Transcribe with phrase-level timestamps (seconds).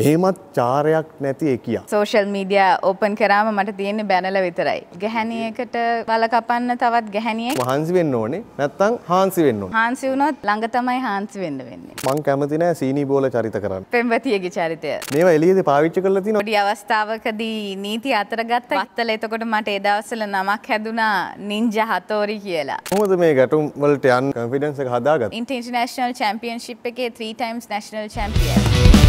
[0.00, 1.78] මෙහෙමත් චාරයක් නැති එකිය.
[1.92, 4.80] Social media open කරාම මට තියෙන්නේ බැනල විතරයි.
[5.02, 5.76] ගැහැනියකට
[6.10, 9.72] බල කපන්න තවත් ගැහැනියෙක් මහන්සි වෙන්න ඕනේ නැත්තං හාන්සි වෙන්න ඕන.
[9.78, 11.96] හාන්සි වුණොත් ළඟ තමයි හාන්සි වෙන්න වෙන්නේ.
[12.12, 13.88] මං කැමති නෑ සීනි බෝල චරිත කරන්න.
[13.96, 14.94] පෙම්වතියගේ චරිතය.
[15.16, 16.44] මේවා එළියේද පාවිච්චි කරලා තිනවා.
[16.44, 21.14] පොඩි අවස්ථාවකදී නීති අතර ගත්ත වත්තල එතකොට මට ඒ දවස්වල නමක් හැදුනා
[21.52, 22.80] නින්ජා හතෝරි කියලා.
[22.92, 25.38] කොහොමද මේ ගැටුම් වලට යන්න කොන්ෆිඩන්ස් එක හදාගත්තේ?
[25.42, 29.01] ඉන්ටර්නැෂනල් චැම්පියන්ෂිප් එකේ 3 times national champion.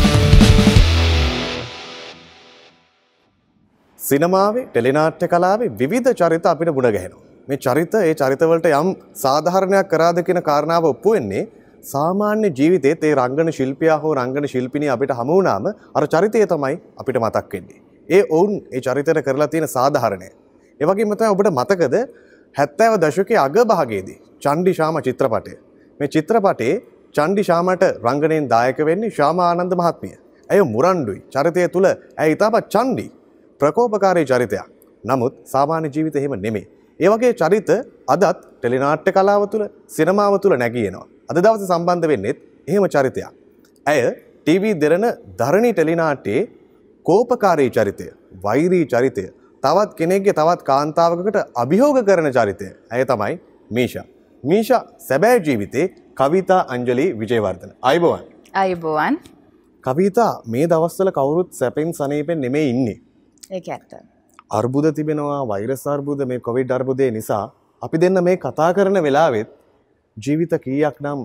[3.99, 7.21] සිනමාවේ ටෙලිනාට්‍ය කලාවේ විවිධ චරිත අපිට මුණ ගැහෙනවා.
[7.47, 11.43] මේ චරිත ඒ චරිතවලට යම් සාධාරණයක් කරාද කියන කාරණාව ඔප්පු වෙන්නේ
[11.83, 17.19] සාමාන්‍ය ජීවිතේත් ඒ රංගන ශිල්පියා හෝ රංගන ශිල්පිනිය අපිට හමු වුණාම අර චරිතය තමයි අපිට
[17.23, 17.79] මතක් වෙන්නේ.
[18.09, 20.29] ඒ ඔවුන් ඒ චරිතයට කරලා තියෙන සාධාරණය.
[20.79, 21.95] ඒ වගේම තමයි ඔබට මතකද
[22.55, 25.55] 70 දශකයේ අග භාගයේදී චණ්ඩි ශාම චිත්‍රපටය.
[25.99, 26.75] මේ චිත්‍රපටයේ
[27.15, 30.22] චණ්ඩි ශාමට රංගනයෙන් දායක වෙන්නේ ශාම ආනන්ද මහත්මිය.
[30.49, 31.21] ඇය මුරණ්ඩුයි.
[31.33, 31.85] චරිතය තුල
[32.21, 33.05] ඇය ඉතාමත් චණ්ඩි
[33.61, 34.65] ප්‍රකෝපකාරී චරිතයක්.
[35.03, 36.65] නමුත් සාමාන්‍ය ජීවිත එහෙම නෙමෙයි.
[36.99, 37.69] ඒ වගේ චරිත
[38.13, 39.65] අදත් ටෙලිනාට්‍ය කලාව තුළ
[39.97, 41.05] සිනමාව තුළ නැගියනවා.
[41.29, 43.31] අද දවසේ සම්බන්ධ වෙන්නෙත් එහෙම චරිතයක්.
[43.85, 44.01] ඇය
[44.43, 45.07] ටීවී දෙරණ
[45.39, 46.49] ධරණී ටෙලිනාට්‍යයේ
[47.05, 48.07] කෝපකාරී චරිතය,
[48.43, 49.25] වෛරී චරිතය,
[49.63, 52.67] තවත් කෙනෙක්ගේ තවත් කාන්තාවකට අභියෝග කරන චරිතය.
[52.93, 53.33] ඇය තමයි
[53.71, 54.07] මීෂා.
[54.43, 55.85] මීෂා සැබෑ ජීවිතේ
[56.21, 57.71] කවිතා අංජලි විජයවර්ධන.
[57.91, 58.25] අයිබෝවන්.
[58.63, 59.15] අයිබෝවන්
[59.85, 62.97] කවිතා මේ දවස්වල කවුරුත් සැපෙන් සනීපෙන් නෙමෙයි ඉන්නේ.
[63.51, 63.91] ඒක ඇත්ත.
[64.51, 67.43] අර්බුද තිබෙනවා වෛරස් අර්බුද මේ කොවිඩ් අර්බුදය නිසා
[67.81, 69.49] අපි දෙන්න මේ කතා කරන වෙලාවෙත්
[70.17, 71.19] ජීවිත කීයක් නම්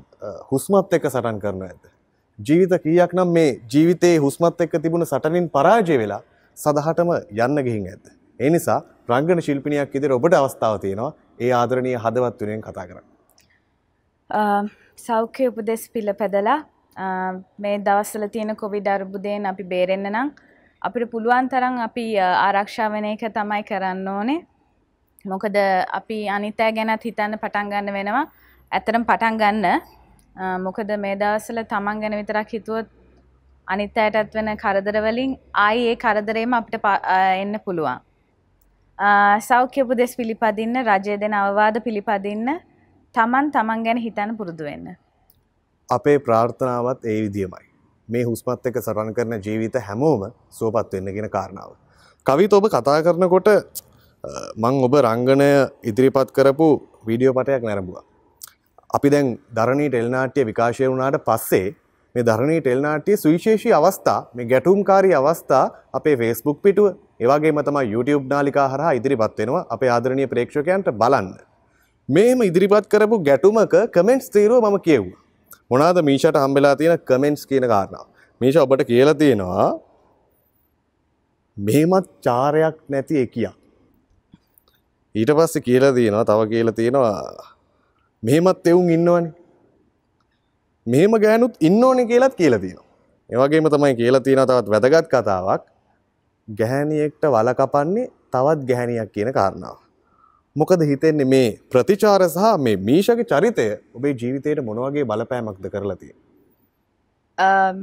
[0.50, 1.82] හුස්මත් එක්ක සටන් කරන ඇත.
[2.38, 6.22] ජීවිත කීයක් නම් මේ ජීවිතයේ හුස්මත් එක්ක තිබුණ සටනින් පරාජය වෙලා
[6.56, 7.10] සදහටම
[7.44, 8.04] යන්න ගිහින් ඇත.
[8.40, 11.12] ඒ නිසා රංගන ශිල්පිනියක් ඉදිරිය ඔබට අවස්ථාව තියෙනවා
[11.44, 13.06] ඒ ආදරණීය හදවත් වෙනුවෙන් කතා කරන්න.
[15.06, 16.58] සෞඛ්‍ය උපදෙස් පිළ පැදලා
[17.62, 20.30] මේ දවස්සල තියෙන කොවිඩ් අර්බුදයෙන් අපි බේරෙන්න නම්
[20.82, 24.40] අපිට පුළුවන් තරම් අපි ආරක්ෂා වෙන එක තමයි කරන්න ඕනේ.
[25.24, 25.56] මොකද
[25.98, 28.26] අපි අනිතෑ ගැනත් හිතන්න පටන් ගන්න වෙනවා.
[28.72, 29.66] ඇත්තටම පටන් ගන්න.
[30.66, 32.86] මොකද මේ දවස්වල තමන් ගැන විතරක් හිතුවොත්
[33.68, 35.32] අනිත් අයටත් වෙන කරදර වලින්
[35.64, 36.86] ආයි ඒ කරදරේම අපිට
[37.42, 37.98] එන්න පුළුවන්.
[39.48, 42.48] සෞඛ්‍ය උපදෙස් පිළිපදින්න, රජය දෙන අවවාද පිළිපදින්න,
[43.14, 44.96] තමන් තමන් ගැන හිතන්න පුරුදු වෙන්න.
[45.88, 47.66] අපේ ප්‍රාර්ථනාවත් ඒ විදියමයි.
[48.08, 51.70] මේ හුස්මත් එක්ක සටන් කරන ජීවිත හැමෝම සුවපත් වෙන්න කියන කාරණාව.
[52.26, 53.48] කවිත ඔබ කතා කරනකොට
[54.56, 55.50] මං ඔබ රංගනය
[55.82, 56.68] ඉදිරිපත් කරපු
[57.06, 58.04] වීඩියෝ පටයක් නැරඹුවා.
[58.90, 61.66] අපි දැන් ධරණී ටෙල්නාට්‍ය විකාශය වුණාට පස්සේ
[62.14, 66.88] මේ ධරණී ටෙල්නාට්‍ය සුවිශේෂී අවස්ථා මේ ගැටුම්කාරී අවස්ථා අපේ ෆේස්බුක් පිටුව
[67.20, 71.32] ඒ වගේම තමයි YouTube නාලිකා හරහා ඉදිරිපත් වෙනවා අපේ ආදරණීය ප්‍රේක්ෂකයන්ට බලන්න.
[72.08, 75.27] මේම ඉදිරිපත් කරපු ගැටුමක කමෙන්ට්ස් තීරුව මම කියෙව්වා.
[75.70, 78.06] මොනාද මීෂට හම්බෙලා තියෙන කමෙන්ට්ස් කියන කාරණාව.
[78.40, 79.68] මීෂ ඔබට කියලා තියෙනවා
[81.56, 83.54] මෙහෙමත් චාරයක් නැති එකියක්.
[85.14, 87.16] ඊට පස්සේ කියලා තියෙනවා තව කියලා තියෙනවා
[88.22, 89.32] මෙහෙමත් එවුන් ඉන්නවනේ.
[90.86, 92.86] මෙහෙම ගෑනුත් ඉන්න ඕනේ කියලාත් කියලා තියෙනවා.
[93.30, 95.62] ඒ වගේම තමයි කියලා තියෙනවා තවත් වැදගත් කතාවක්.
[96.48, 99.76] ගැහැණියෙක්ට වල කපන්නේ තවත් ගැහැණියක් කියන කාරණාව.
[100.60, 106.24] මොකද හිතෙන්නේ මේ ප්‍රතිචාර සහ මේ මීෂගේ චරිතය ඔබේ ජීවිතයට මොන වගේ බලපෑමක්ද කරලා තියෙන්නේ?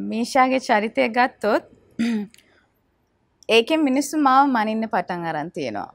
[0.10, 1.64] මීෂාගේ චරිතය ගත්තොත්
[3.58, 5.92] ඒකෙන් මිනිස්සු මාව මනින්න පටන් අරන් තියෙනවා.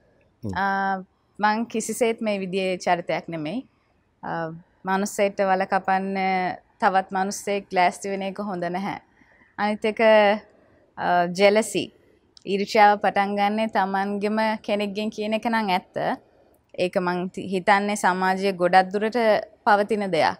[1.38, 3.66] මං කිසිසේත් මේ විදිහේ චරිතයක් නෙමෙයි.
[4.84, 6.18] මනුස්සයෙක්ට වල කපන්න
[6.78, 9.00] තවත් මනුස්සයෙක් ලෑස්ති වෙන එක හොඳ නැහැ.
[9.58, 10.00] අනිත් එක
[11.34, 11.84] ජෙලසි
[12.46, 15.96] ඊර්ෂ්‍යාව පටන් ගන්නේ Tamanගෙම කෙනෙක්ගෙන් කියන එක නම් ඇත්ත.
[16.74, 17.18] ඒක මං
[17.52, 19.18] හිතන්නේ සමාජයේ ගොඩක් දුරට
[19.64, 20.38] පවතින දෙයක්.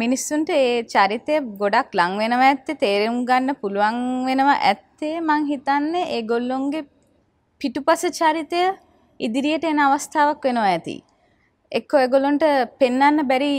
[0.00, 3.98] මිනිස්සුන්ට ඒ චරිතය ගොඩක් ලං වෙනවා ඇත්තේ තේරුම් ගන්න පුළුවන්
[4.28, 6.84] වෙනවා ඇත්තේ මං හිතන්නේ ඒගොල්ලොන්ගේ
[7.60, 8.62] පිටුපස චරිතය
[9.20, 10.96] ඉදිරියට එන අවස්ථාවක් වෙනවා ඇති.
[11.72, 12.44] එක්ක ඒගොල්ලොන්ට
[12.80, 13.52] පෙන්වන්න බැරි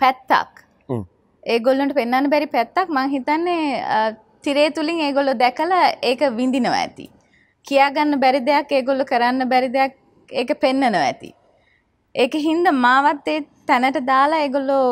[0.00, 0.52] පැත්තක්.
[1.54, 3.62] ඒගොල්ලොන්ට පෙන්වන්න බැරි පැත්තක් මං හිතන්නේ
[4.44, 7.06] තිරේ තුලින් ඒගොල්ලෝ දැකලා ඒක විඳිනවා ඇති.
[7.66, 9.92] කියාගන්න බැරි දෙයක් ඒගොල්ලෝ කරන්න බැරි දෙයක්
[10.30, 11.30] ඒක පෙන්නනවා ඇති.
[12.14, 14.86] ඒක හින්දා මාවත් ඒ තැනට දාලා ඒගොල්ලෝ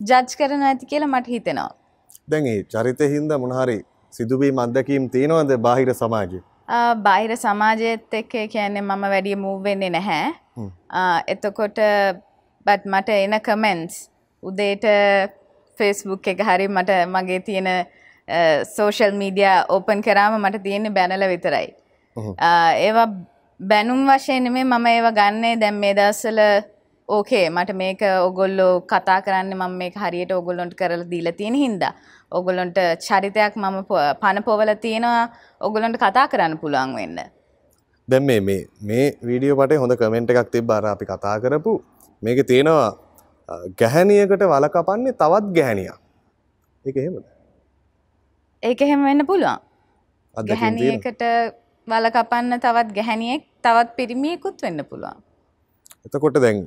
[0.00, 1.70] ජජ් කරනවා ඇති කියලා මට හිතෙනවා.
[2.30, 3.78] දැන් ඒ චරිතය හින්දා මොන හරි
[4.12, 6.42] සිදුවීම් අත්දැකීම් තියෙනවද බාහිර සමාජයේ?
[7.06, 10.32] බාහිර සමාජයත් එක්ක කියන්නේ මම වැඩිය මූව් වෙන්නේ නැහැ.
[11.34, 11.78] එතකොට
[12.66, 14.00] බත් මට එන කමෙන්ට්ස්
[14.42, 14.84] උදේට
[15.78, 17.68] ෆේස්බුක් එක හරි මට මගේ තියෙන
[18.76, 21.68] සෝෂල් මීඩිය ඕපන් කරාම මට තියෙන්නේ බැනල විතරයි.
[22.86, 23.08] ඒවා
[23.60, 25.54] බැනුම් වශයෙන් නෙමේ මම ඒවා ගන්නේ.
[25.62, 26.40] දැන් මේ දවස්වල
[27.08, 31.92] ඕකේ මට මේක ඔගොල්ලෝ කතා කරන්න මම මේ හරියට ඔගොල්ලොන්ට කරල දීල තියෙන හින්දා.
[32.38, 33.76] ඔගොලොන්ට චරිතයක් මම
[34.22, 35.24] පණ පොවල තියෙනවා.
[35.60, 37.18] ඔගොලොන්ට කතා කරන්න පුළුවන් වෙන්න.
[38.08, 38.60] දැන් මේ මේ
[38.90, 40.70] මේ වීඩියෝ පටේ හොඳ කමෙන්ට් එකක් තිබ්බ.
[40.76, 41.72] අර අපි කතා කරපු
[42.22, 42.90] මේක තියෙනවා
[43.80, 45.98] ගැහැණියකට වලකපන්නේ තවත් ගැහැණියක්.
[46.84, 47.26] ඒක එහෙමද
[48.62, 49.60] ඒක එහෙම වෙන්න පුළුවන්?
[50.34, 51.22] ගැහැණියකට
[51.88, 55.24] වල කපන්න තවත් ගැහැණියෙක් තවත් පිරිමියෙකුත් වෙන්න පුළුවන්
[56.06, 56.58] එතකොට දැන්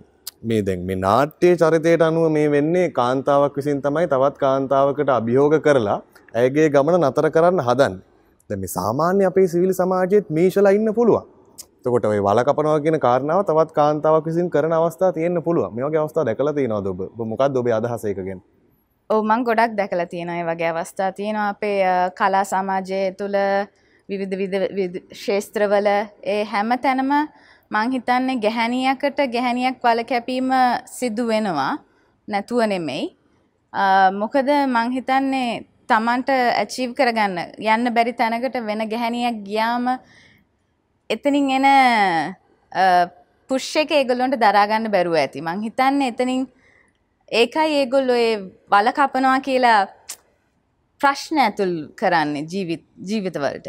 [0.44, 6.00] මේ දැන් මේ නාට්‍ය චරිතයට අනුව මේ වෙන්නේ කාන්තාවක් විසින් තමයි තවත් කාන්තාවකට අභියෝග කරලා
[6.34, 8.02] ඇයගේ ගමන නතර කරන්න හදන්නේ.
[8.50, 11.28] දැන් මේ සාමාන්‍ය අපේ සිවිල් සමාජයේත් මේෂලා ඉන්න පුළුවන්.
[11.78, 15.76] එතකොට ඔය වල කපනවා කියන කාරණාව තවත් කාන්තාවක් විසින් කරන අවස්ථා තියෙන්න පුළුවන්.
[15.76, 16.88] මේ වගේ අවස්ථා දැකලා තියෙනවද?
[16.88, 18.42] ඔබ මොකක්ද ඔබේ අදහස ඒක ගැන?
[19.12, 21.12] ඔව් මං ගොඩක් දැකලා තියෙනවා ඒ වගේ අවස්ථා.
[21.12, 23.38] තියෙනවා අපේ අ, කලා සමාජය තුළ
[24.10, 25.88] විවිධ විධ විධ ශේස්ත්‍රවල
[26.34, 27.12] ඒ හැම තැනම
[27.72, 30.50] මං හිතන්නේ ගැහැණියකට ගැහැණියක් වල කැපීම
[30.98, 31.74] සිදු වෙනවා.
[32.28, 33.06] නැතුව නෙමෙයි.
[33.74, 35.50] අ, මොකද මං හිතන්නේ
[35.90, 36.30] තමන්ට
[36.62, 37.38] ඇචීව් කරගන්න
[37.74, 39.88] යන්න බැරි තැනකට වෙන ගැහැණියක් ගියාම
[41.10, 41.66] එතනින් එන
[43.50, 45.42] පුෂ් එක ඒගොල්ලොන්ට දරාගන්න බැරුව ඇති.
[45.44, 46.46] මං හිතන්නේ එතනින්
[47.32, 48.34] ඒකයි ඒගොල්ලො ඒ
[48.72, 49.80] වල කපනවා කියලා
[51.02, 53.68] ප්‍රශ්න ඇතුල් කරන්නේ ජීවිත ජීවිතවලට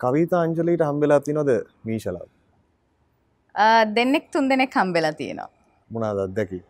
[0.00, 1.50] කවිතා අංජලීට හම්බෙලා තියෙනවද
[1.84, 2.26] මීෂලා?
[3.54, 5.50] අ, දෙන්නෙක් තුන් දෙනෙක් හම්බෙලා තියෙනවා
[5.90, 6.64] මොනවාද අත්දැකීම්?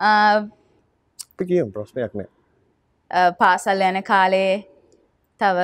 [0.00, 0.08] අ,
[1.32, 2.28] අපි කියමු ප්‍රශ්නයක් නෑ.
[3.38, 4.52] පාසල් යන කාලේ
[5.40, 5.58] තව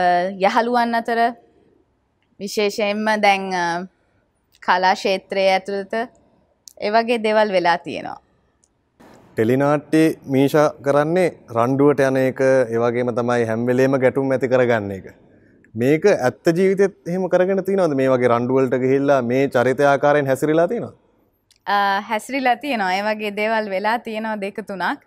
[0.47, 1.21] යහළුවන් අතර
[2.41, 3.45] විශේෂයෙන්ම දැන්
[4.63, 5.93] කලා ක්ෂේත්‍රයේ ඇතුළත
[6.81, 8.21] ඒ වගේ දෙවල් වෙලා තියෙනවා
[9.39, 11.27] ටෙලිනාට්ටේ මීෂා කරන්නේ
[11.57, 15.05] රණ්ඩුවට යන එක ඒවගේම තමයි හැම්වෙලේම ගැටුම් ඇති කරගන්න එක.
[15.75, 20.95] මේක ඇත්ත ජීවිතත් එහෙම කරගෙන තිනවද මේ වගේ රණ්ඩුවලට ගහිල්ලා මේ චරිතයාකාරයෙන් හැසිරිලා තියෙනවා.
[22.09, 22.91] හැසිරිලා තියෙනවා.
[22.97, 25.07] ඒ වගේ දේවල් වෙලා තියෙනවා දෙක තුනක්.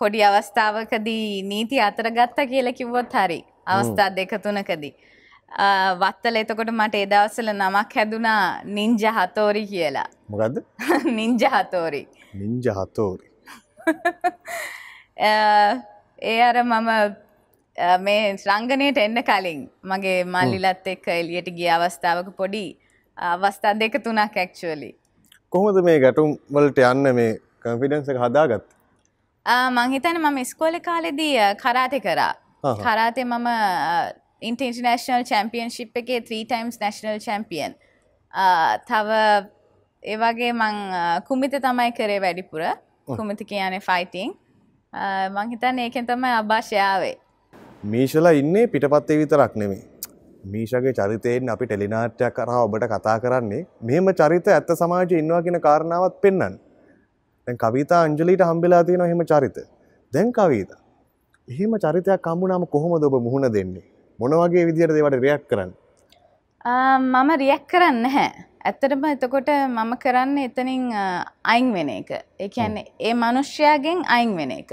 [0.00, 3.40] පොඩි අවස්ථාවකදී නීති අතර ගත්ත කියලා කිව්වොත් හරි.
[3.66, 4.94] අවස්ථා දෙක තුනකදී.
[6.04, 8.44] වත්තල එතකොට මට එදවසල නමක් හැදුනා
[8.76, 10.08] නින්ජ හතෝරි කියලා.
[10.28, 10.64] මොකක්ද
[11.18, 13.28] නින්ජ හතෝරි නිංජ හතෝරි.
[16.22, 16.90] ඒ අර මම
[18.00, 22.64] මේ රංගනයට එන්න කලින් මගේ මල්ලිලත් එක්ක එලියට ගිය අවස්ථාවක පොඩි
[23.16, 24.90] අවස්ථා දෙක තුනක් ඇක්චුවලි
[25.52, 28.66] කොහොමද මේ ගැටුම් වලට යන්න මේ කන්ෆිඩන්ස එක හදාගත්
[29.72, 32.32] මංහිතන මම ස්කෝල කාලෙදී කරාතෙ කරා
[32.64, 32.82] ආහා.
[32.84, 33.48] කරාතේ මම
[34.42, 37.78] ඉන්ටර්නශනල් චැම්පියන්ශිප් එකේ 3 ටයිම්ස් නැශනල් චැම්පියන්
[38.86, 39.08] තව
[40.02, 40.76] ඒවගේ මං
[41.28, 42.62] කුමිත තමයි කරේ වැඩිපුර
[43.06, 44.34] කුමිති කියන්නේ ෆයිටිං
[45.36, 47.16] මංහිතන් ඒකෙන් තමයි අභාෂයාවේ
[47.84, 49.82] මීශලා ඉන්නේ පිටපත්තේ විතරක් නෙමේ.
[50.44, 56.20] මීෂගේ චරිතයෙන් අපි ටෙලිනාට්‍යයක් කරා ඔබට කතා කරන්නේ මෙහෙම චරිත ඇත්ත සමාජය ඉන්නවා කියන කාරණාවත්
[56.20, 56.54] පෙන්වන්න.
[57.46, 59.58] දැන් කවිතා අංජලිට හම්බෙලා තියෙනවා එහෙම චරිත.
[60.12, 60.80] දැන් කවිතා.
[61.48, 63.86] එහෙම චරිතයක් හම්බුනාම කොහොමද ඔබ මුහුණ දෙන්නේ?
[64.18, 65.87] මොන වගේ විදියට ඒවට රියැක්ට් කරන්නේ?
[66.64, 68.28] මම රියැක් කරන්න හැ
[68.64, 70.90] ඇත්තටම එතකොට මම කරන්න එතනින්
[71.44, 72.10] අයින් වෙන එක.
[72.40, 74.72] ඒ කියන්නේ ඒ මනුෂ්‍යයාගෙන් අයින් වෙන එක.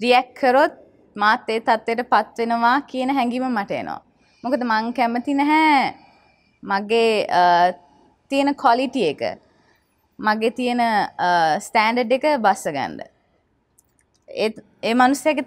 [0.00, 0.72] රියැක් කරොත්
[1.16, 4.00] මාත් ඒ තත්ත්වයට පත්වෙනවා කියන හැඟීම මට එනවා.
[4.44, 5.94] මොකද මං කැමති නැහැ
[6.62, 7.26] මගේ
[8.30, 9.22] තියෙන කොලිටි එක
[10.18, 10.80] මගේ තියෙන
[11.60, 12.66] ස්ටෑන්ඩඩ් එක බස්ස
[14.28, 15.38] ඒත්- ඒ මනුස්සයක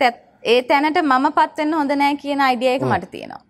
[0.43, 3.48] ඒ තැනට මම පත්වෙන්න හොඳ නෑ කියන අයිඩිය එක මට තියෙනවා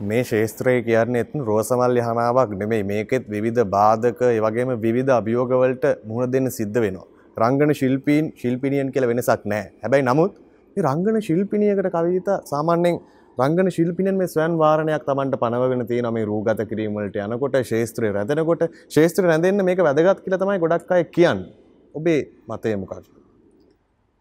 [0.00, 6.32] මේ ශේත්‍රය කියන්නේ එත්න රෝසමල් යහනාවක් නෙමෙයි මේකෙත් විවිධ බාධක ඒ වගේම විවිධ අභියෝගවලට මුහුණ
[6.32, 7.06] දෙන්න සිද්ධ වෙනවා.
[7.36, 9.72] රංගන ශිල්පීන් ශිල්පිනියන් කියලා වෙනසක් නැහැ.
[9.82, 10.32] හැබැයි නමුත්
[10.76, 12.98] මේ රංගන ශිල්පිනියකට කවිතා සාමාන්‍යයෙන්
[13.38, 18.64] රංගන ශිල්පිනියන් මේ ස්වයන් වාරණයක් Tamanට පනවගෙන තියෙනවා මේ රූගත කිරීම වලට යනකොට ශේත්‍රය රැඳෙනකොට
[18.88, 21.52] ශේත්‍රය රැඳෙන්න මේක වැදගත් කියලා තමයි ගොඩක් අය කියන්නේ.
[21.94, 23.04] ඔබේ මතය මොකක්ද?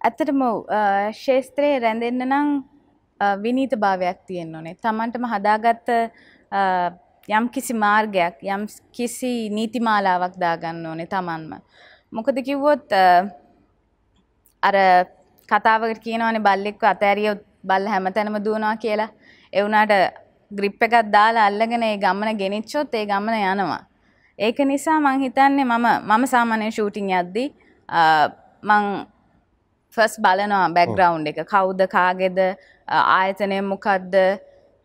[0.01, 0.41] ඇත්තටම
[1.19, 2.74] ශේස්ත්‍රයේ රැඳෙන්න නම් අ,
[3.43, 4.75] විනීත භාවයක් තියෙන්න ඕනේ.
[4.75, 5.89] තමන්ටම හදාගත්ත
[6.51, 6.91] අ,
[7.29, 11.53] යම් කිසි මාර්ගයක් යම් කිසි නීතිමාලාවක් දාගන්න ඕනේ තමන්ම.
[12.13, 13.25] මොකද කිව්වොත් අ,
[14.63, 14.75] අර
[15.49, 19.09] කතාවකට කියනවනේ බල්ලෙක්ව අතෑරියොත් බල්ල හැම තැනම දුවනවා කියලා.
[19.53, 19.93] ඒ වුණාට
[20.51, 23.81] ග්‍රිප් එකක් දාලා අල්ලගෙන ඒ ගමන ගෙනිච්චොත් ඒ ගමන යනවා.
[24.39, 27.49] ඒක නිසා මං හිතන්නේ මම මම සාමාන්‍ය ෂූටිං යද්දී
[27.89, 28.29] අ,
[28.63, 28.85] මං
[29.97, 31.39] ෆස් බලනවා බැක්ග්‍රවන්් එක.
[31.47, 32.39] කවුද කාගෙද?
[32.87, 34.15] ආයතනය මොකක්ද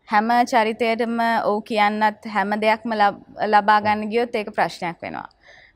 [0.07, 5.29] හැම චරිතයටම ඕ කියන්නත් හැම දෙයක්ම ලබ- ලබාගන්න ගියොත් ඒක ප්‍රශ්නයක් වෙනවා.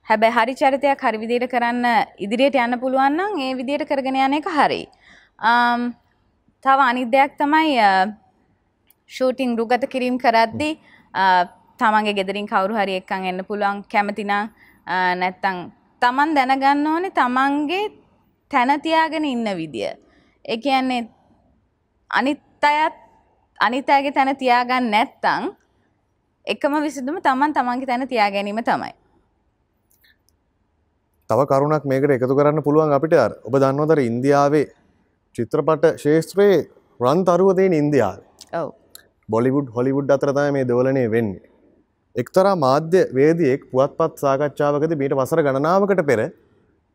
[0.07, 1.85] හැබැයි හරි චරිතයක් හරි විදියට කරන්න
[2.17, 4.81] ඉදිරියට යන්න පුළුවන් නම් ඒ විදියට කරගෙන යන එක හරි.
[5.41, 5.93] Um,
[6.65, 7.77] තව අනිත් දෙයක් තමයි
[9.09, 10.79] ෂූටිං රුගත කිරීම් කරද්දී
[11.13, 11.45] අ,
[11.79, 14.49] තමන්ගේ ගෙදරින් කවුරු හරි එක්කන් එන්න පුළුවන් කැමතිනම්
[15.21, 15.57] නැත්තං
[16.01, 17.83] තමන් දැනගන්න ඕනේ තමන්ගේ
[18.51, 19.93] තැනතියාගෙන ඉන්න විදිය.
[20.45, 21.07] ඒ කියන්නේ
[22.11, 22.95] අනිත් අයත්
[23.59, 25.49] අනිත් අයගේ තැන තියාගන්න නැත්තං
[26.47, 28.93] එකම විසිදුම තමන් තමන්ගේ තැන තියා ගැනීම තමයි.
[31.29, 33.15] තව කරුණක් මේකට එකතු කරන්න පුළුවන් අපිට
[33.47, 34.65] ඔබ දන්නවතර ඉන්දියාවේ
[35.35, 36.67] චිත්‍රපට ශේෂත්‍රයේ
[36.99, 38.19] රන් තරුවදයෙන් ඉන්දියාව
[38.53, 38.69] ඔව්
[39.29, 41.41] බොලිවුඩ් හොලිවුඩ් අතරතම මේ දෝලනය වෙන්නේ.
[42.15, 46.21] එක්තරා මාධ්‍ය වේදියෙක් පුවත්පත් සාකච්ඡාවකද මීට වසර ගණනාවකට පෙර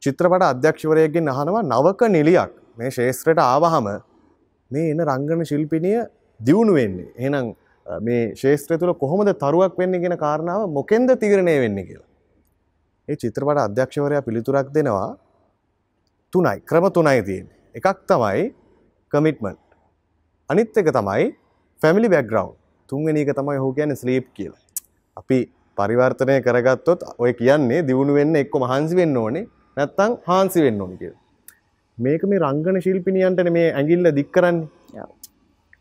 [0.02, 3.88] චිත්‍රපට අධ්‍යක්ෂවරයගෙන් අහනවා නවක නිලියක් මේ ශේෂත්‍රයට ආවහම
[4.71, 5.99] මේ එන රංගන ශිල්පිනිය
[6.41, 7.09] දියුණු වෙන්නේ.
[7.17, 7.55] එහෙනම්
[8.07, 12.09] මේ ශේෂත්‍රය තුළ කොහොමද තරුවක් වෙන්නේ කියන කාරණාව මොකෙන්ද තීරණය වෙන්නේ කියලා.
[13.09, 15.11] ඒ චිත්‍රපට අධ්‍යක්ෂවරයා පිළිතුරක් දෙනවා
[16.33, 17.57] තුනයි ක්‍රම තුනයි තියෙන්නේ.
[17.75, 18.43] එකක් තමයි
[19.12, 19.61] කමිට්මන්ට්.
[20.50, 21.25] අනිත් එක තමයි
[21.81, 22.53] ෆැමිලි බැක්ග්‍රවන්්
[22.91, 24.61] තුන්වෙනි එක තමයි හෝ කියන්නේ ස්ලීප් කියලා.
[25.17, 25.39] අපි
[25.79, 29.47] පරිවර්තනය කරගත්තොත් ඔය කියන්නේ දියුණු වෙන්න එක්ක මහන්සි වෙන්න ඕනේ
[29.77, 31.21] නැත්තම් හාන්සි වෙන්න ඕනේ කියලා.
[32.07, 35.07] මේක මේ රංගන ශිල්පිනියන්ටනේ මේ ඇඟිල්ල දික් කරන්නේ.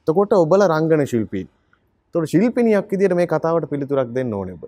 [0.07, 1.45] එතකොට ඔබලා රංගන ශිල්පී.
[2.07, 4.63] එතකොට ශිල්පිනියක් විදියට මේ කතාවට පිළිතුරක් දෙන්න ඕනේ ඔබ.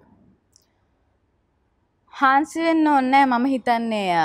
[2.13, 4.19] හාන්සි වෙන්න ඕන්නෑ මම හිතන්නේ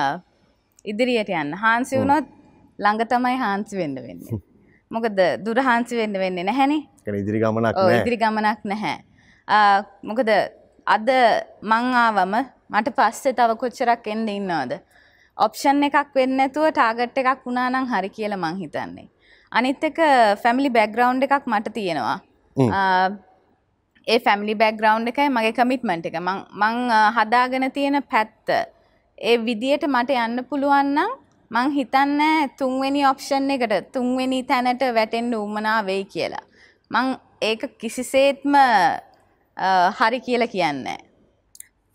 [0.85, 2.27] ඉදිරියට යන්න හාන්සි වුණොත්
[2.79, 4.43] ළඟ තමයි හාන්සි වෙන්න වෙන්නේ.
[4.91, 6.83] මොකද දුර හාන්සි වෙන්න වෙන්නේ නැහැනේ
[7.15, 7.77] ඉදිරි ගමනක්.
[8.01, 8.97] ඉදිරි ගමනක් නැහැ.
[10.03, 10.31] මොකද
[10.87, 11.09] අද
[11.63, 12.35] මං ආවම
[12.71, 14.73] මට පස්සේ තව කොච්චරක් එන්න ඉන්නවද.
[15.45, 19.09] ඔප්ෂන් එකක් වෙන්න නැතුව ටාගට් එකක් වුණා නම් හරි කියලා මං හිතන්නේ.
[19.53, 19.99] අනිත් එක
[20.43, 22.19] ෆැමිලි බැක්ග්‍රවුන්ඩ් එකක් මට තියෙනවා.
[24.07, 26.17] ඒ ෆැමිලි බැක්ග්‍රවුන්ඩ් එකයි මගේ කමිට්මන්ට් එක.
[26.21, 26.77] මං මං
[27.19, 28.55] හදාගෙන තියෙන පැත්ත
[29.19, 31.13] ඒ විදියට මට යන්න පුළුවන් නම්
[31.51, 36.45] මං හිතන්නේ තුන්වෙනි ඔප්ෂන් එකට තුන්වෙනි තැනට වැටෙන්න උවමනා වෙයි කියලා.
[36.91, 37.13] මං
[37.51, 38.57] ඒක කිසිසේත්ම
[40.01, 40.99] හරි කියලා කියන්නේ.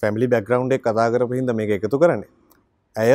[0.03, 2.29] ෆැමිලි බැක්ග්‍රවන්් එක කතා කරපු හින්දා මේක එකතු කරන්නේ.
[2.95, 3.12] ඇය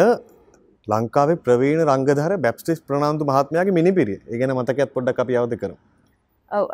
[0.87, 5.77] ලංකාවේ ප්‍රවීණ රංගධර බැප්ටිස් ප්‍රනාාන්තු මහත්මයාගේ මිනිපිරිය ඒ ගැන මතකත් පොඩ්ඩක් අපි අවද කරමු.
[6.51, 6.65] ඔව්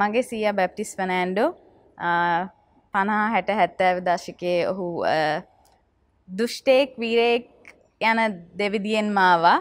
[0.00, 1.50] මගේ සීය බැප්ටිස් වනෑන්ඩෝ
[2.94, 4.88] පණහා හැට හැත්තෑව දශකයේ ඔහු
[6.28, 7.46] දුෂ්ටේක් වීරයෙක්
[8.10, 8.18] යන
[8.58, 9.58] දෙවිදියෙන් මාවා.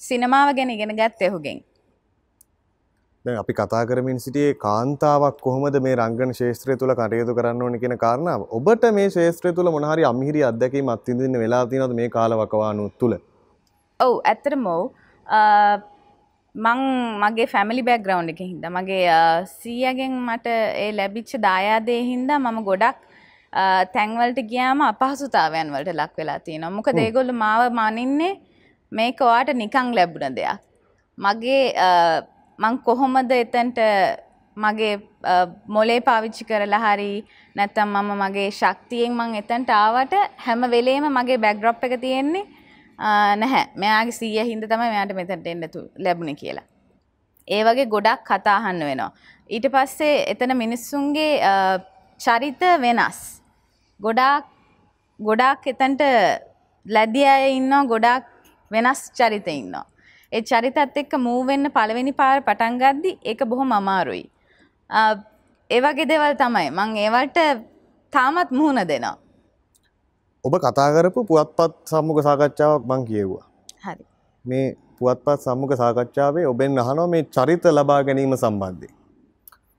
[0.00, 1.60] සිනමාව ගැන ඉගෙන ගත් එහුගෙන්.
[3.24, 7.94] දැන් අපි කතා කරමින් සිටියේ කාන්තාවක් කොහොමද මේ රංගන ශේත්‍රය තුළ කටයුතු කරන්න ඕන කියන
[7.98, 8.40] කාරණාව.
[8.50, 13.14] ඔබට මේ ශේත්‍රය තුළ මොන හරි අමිහිරි අත්දැකීම් අත්විඳින්න වෙලා තියෙනවද මේ කාලවකවානුව තුළ?
[14.00, 14.66] ඔව් ඇත්තටම
[16.54, 16.82] මං
[17.22, 19.06] මගේ ෆැමිලි බැක්ග්‍රවන්් එක හින්ද මගේ
[19.52, 22.98] සීයගෙන් මට ඒ ලැබිච්ච දායාදය හින්දා මම ගොඩක්
[23.94, 28.34] තැන්වලට ගියාම අපහසුතාවයන් වලට ලක් වෙලා තියෙනවා මොකද ඒගොල්ලු මාව මනින්නේ
[28.92, 30.68] මේක ඔයාට නිකං ලැබුණ දෙයක්
[31.18, 31.64] මගේ
[32.58, 33.78] මං කොහොමද එතන්ට
[34.56, 34.94] මගේ
[35.24, 35.34] අ,
[35.66, 37.10] මොලේ පාවිච්චි කරලා හරි
[37.56, 40.14] නැත්තම් මම මගේ ශක්තියෙන් මං එතන්ට ආවට
[40.46, 42.44] හැම වෙලේම මගේ බැක්ග්‍රොප් එක තියෙන්නේ
[42.98, 46.64] අ, නැහැ මෙයාගේ සීය හින්ද තමයි මෙයාට මෙතැන්ට එන්න තු- ලැබුණේ කියලා.
[47.48, 49.10] ඒ වගේ ගොඩක් කතා අහන්න වෙනවා.
[49.50, 51.78] ඊට පස්සේ එතන මිනිස්සුන්ගේ අ,
[52.20, 53.18] චරිත වෙනස්.
[54.00, 54.44] ගොඩාක්
[55.20, 56.02] ගොඩාක් එතන්ට
[56.86, 58.24] ලැදි අය ඉන්නවා ගොඩාක්
[58.70, 59.84] වෙනස් චරිත ඉන්නවා.
[60.32, 64.24] ඒ චරිතත් එක්ක මූව් වෙන්න පළවෙනි පාර පටන් ගද්දි ඒක බොහොම අමාරුයි.
[65.70, 66.70] ඒ වගේ දේවල් තමයි.
[66.78, 67.38] මං ඒවට
[68.12, 69.16] තාමත් මුහුණ දෙනවා.
[70.44, 73.44] ඔබ කතා කරපු පුවත්පත් සම්මුඛ සාකච්ඡාවක් මං කියෙව්වා.
[73.84, 74.04] හරි.
[74.44, 74.64] මේ
[74.98, 78.94] පුවත්පත් සම්මුඛ සාකච්ඡාවේ ඔබෙන් අහනවා මේ චරිත ලබා ගැනීම සම්බන්ධයෙන්.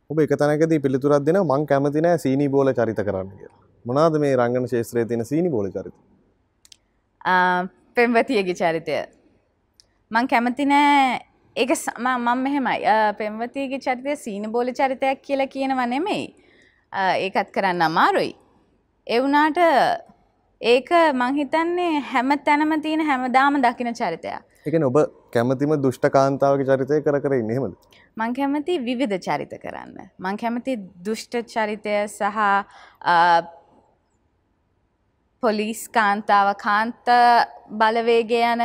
[0.10, 3.60] ඔබ එක තැනකදී පිළිතුරක් දෙනවා මං කැමති නෑ සීනි බෝල චරිත කරන්න කියලා.
[3.86, 5.95] මොනවාද මේ රංගන ශාස්ත්‍රයේ තියෙන සීනි බෝල චරිත?
[7.25, 9.01] ආ, පෙම්වතියගේ චරිතය
[10.13, 11.20] මං කැමති නෑ.
[11.55, 12.79] ඒක ස- ම- මෙහෙමයි.
[13.17, 16.25] පෙම්වතියගේ චරිතය සීන බෝල චරිතයක් කියලා කියනව නෙමෙයි.
[17.17, 18.34] ඒකත් කරන්න අමාරුයි.
[19.08, 19.58] එවුනාට
[20.62, 24.41] ඒක මං හිතන්නේ හැම තැනම තියෙන හැමදාම දකින චරිතයක්.
[24.67, 24.98] එකන ඔබ
[25.34, 27.74] කැමතිම දුෂ්ට කාන්තාවගේ චරිතය කර කර ඉන්න හෙමද
[28.17, 29.98] මං කැමති විවිධ චරිත කරන්න.
[30.20, 32.38] මං කැමති දුෂ්ට චරිතය සහ
[35.43, 37.10] පොලිස් කාන්තාව කාන්ත
[37.72, 38.63] බලවේග යන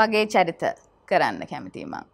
[0.00, 0.62] වගේ චරිත
[1.08, 2.04] කරන්න කැමතිීමං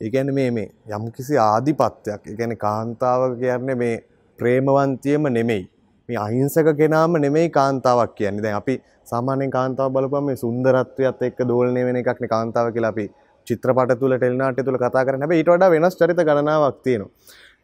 [0.00, 3.96] ඒගැන මේ මේ යම් කිසි ආධිපත්වයක් එකැන කාන්තාව කියන්නේ මේ
[4.38, 5.64] ප්‍රේමවන්තියම නෙමෙයි.
[6.08, 8.44] මේ අහිංසක කෙනාම නෙමෙයි කාන්තාවක් කියන්නේ.
[8.46, 8.74] දැන් අපි
[9.10, 13.06] සාමාන්‍යයෙන් කාන්තාව බලපුවම මේ සුන්දරත්වයත් එක්ක දෝලණය වෙන එකක් නේ කාන්තාව කියලා අපි
[13.46, 15.24] චිත්‍රපට තුල ටෙලිනාට්‍ය තුල කතා කරන්නේ.
[15.24, 17.12] හැබැයි ඊට වඩා වෙනස් චරිත ගණනාවක් තියෙනවා.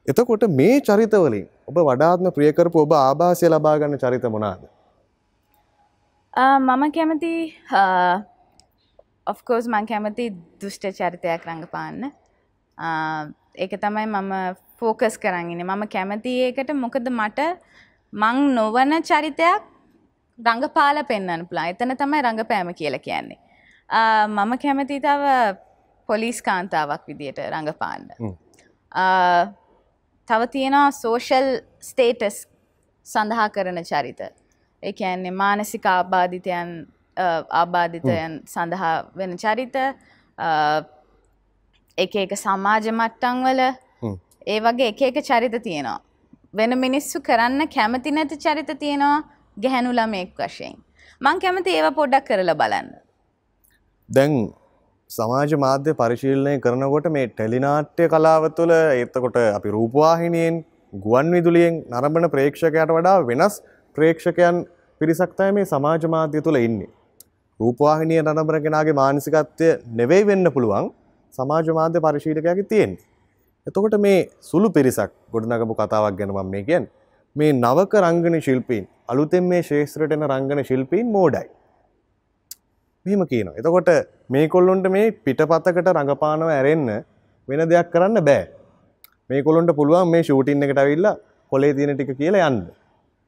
[0.08, 4.62] එතකොට මේ චරිතවලින් ඔබ වඩාත්ම ප්‍රිය කරපු ඔබ ආభాසය ලබා ගන්න චරිත මොනවාද?
[6.34, 7.32] මම කැමති
[9.26, 10.28] ඔෆ්කෝස් මං කැමති
[10.60, 12.10] දුෂ්ට චරිතයක් රඟපාන්න
[13.56, 14.32] ඒක තමයි මම
[14.78, 17.48] ෆෝකස් කරන්නගෙන මම කැමති ඒකට මොකද මට
[18.12, 19.62] මං නොවන චරිතයක්
[20.38, 23.38] රඟපාල පෙන්න්න පුලා එතන තමයි රඟපෑම කියල කියන්නේ.
[24.28, 25.22] මම කැමති තව
[26.08, 28.08] පොලිස් කාන්තාවක් විදියට රඟපාන්න.
[30.28, 31.48] තව තියෙනවා සෝෂල්
[31.80, 32.36] ස්ටේටස්
[33.06, 34.20] සඳහා කරන චරිත.
[34.82, 36.70] ඒ කියන්නේ මානසික ආබාධිතයන්
[37.16, 39.76] ආබාධිතයන් සඳහා වෙන චරිත
[41.98, 43.62] එක එක සමාජ මට්ටංවල
[44.02, 44.16] හ්ම්.
[44.46, 45.98] ඒ වගේ එක එක චරිත තියෙනවා.
[46.54, 49.16] වෙන මිනිස්සු කරන්න කැමති නැති චරිත තියෙනවා
[49.56, 50.76] ගැහැනු ළමයෙක් වශයෙන්.
[51.20, 52.88] මං කැමති ඒව පොඩ්ඩක් කරලා බලන්න.
[54.08, 54.32] දැන්
[55.10, 62.92] සමාජ මාධ්‍ය පරිශීලනය කරනකොට මේ ටෙලිනාට්‍ය කලාව තුළ එත්තකොට අපි රූපවාහිනියෙන් ගුවන් විදුලියෙන් නරඹන ප්‍රේක්ෂකයට
[62.96, 63.56] වඩා වෙනස්
[63.96, 64.62] ප්‍රේක්ෂකයන්
[65.00, 66.90] පිරිසක්තය මේ සමාජ මාධ්‍ය තුළ ඉන්නේ.
[67.60, 69.68] රූපවාහිනිය නරඹන කෙනගේ මානසිකත්වය
[70.00, 70.88] නෙවෙයි වෙන්න පුළුවන්
[71.34, 73.04] සමාජ මාධ්‍ය පරිශීලකයගේ තියෙන්නේ.
[73.66, 76.84] එතකොට මේ සුළු පිරිසක් ගොඩනගපු කතාවක් ගැනම මේ කියන්
[77.36, 81.46] මේ නවක රංගන ශිල්පීන් අලුතෙන් මේ ශේෂත්‍රටන රංගන ශිල්පීන් මෝඩයි.
[83.06, 83.48] මෙහෙම කියන.
[83.60, 83.90] එතකොට
[84.28, 86.88] මේ කොල්ලොන්ට මේ පිටපතකට රඟපානව ඇරෙන්න
[87.48, 88.44] වෙන දෙයක් කරන්න බෑ.
[89.30, 91.16] මේ කොළොන්ට පුළුවන් මේ ෂූටින් එකට ඇවිල්ලා
[91.52, 92.60] කොලේ තියෙන ටික කියලා යන්න.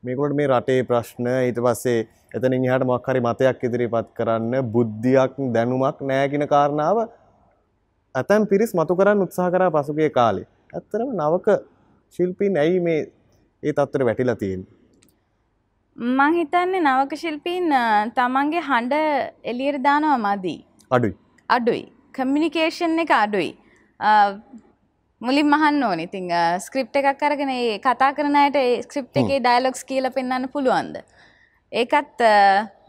[0.02, 1.98] මේකොට මේ රටේ ප්‍රශ්න ඊට පස්සේ
[2.34, 6.98] එතනින් එහාට මොකක් හරි මතයක් ඉදිරිපත් කරන්න බුද්ධියක් දැනුමක් නැහැ කියන කාරණාව
[8.14, 10.48] ඇතැම් පිරිස් මතු කරන්න උත්සාහ කරා පසුගිය කාලේ.
[10.72, 11.60] ඇත්තටම නවක
[12.14, 12.98] ශිල්පීන් ඇයි මේ
[13.62, 14.72] ඒ තත්ත්වයට වැටිලා තියෙන්නේ?
[16.18, 17.78] මං හිතන්නේ නවක ශිල්පීන්
[18.16, 18.94] තමන්ගේ හඬ
[19.44, 20.56] එලියට දානවා මදි.
[20.90, 21.14] අඩුයි.
[21.48, 23.50] අඩුයි කමියනිකේෂන් එක අඩුයි
[25.20, 26.28] මුලින් මහන්න ඕන ඉතිං
[26.64, 30.98] ස්ක්‍රිප් එකක් අරගෙන ඒ කතා කරනයට ස්ක්‍රිප් එකේ ඩයිලොක්ස් කියල පෙන්න්න පුළුවන්ද
[31.72, 32.24] ඒකත්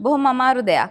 [0.00, 0.90] බොහොම අමාරු දෙයක්.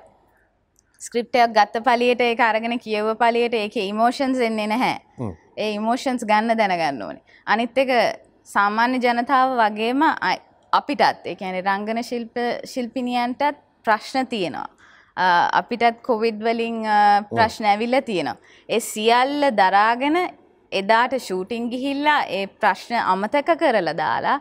[1.02, 4.96] ස්ක්‍රිප්ටයක් ගත්ත පලියට ඒ අරගෙන කියව පලියට ඒක ඉමෝෂන්ස් එන්නේ නැහැ.
[5.58, 7.24] ඒ ඉමෝෂන්ස් ගන්න දැනගන්න ඕනේ.
[7.46, 7.92] අනිත් එක
[8.56, 10.04] සාමාන්‍ය ජනතාව වගේම
[10.74, 14.68] අපිටත් කියන්නේ රංගන ශිල්ප ශිල්පිනියන්ටත් ප්‍රශ්න තියෙනවා.
[15.62, 16.84] අපිටත් කොවිඩ් වලින්
[17.32, 18.38] ප්‍රශ්න ඇවිල්ල තියෙනවා.
[18.70, 20.18] ඒ සියල්ල දරාගෙන
[20.72, 24.38] එදාට ෂූටිං ගිහිල්ලා ඒ ප්‍රශ්න අමතක කරලා දාලා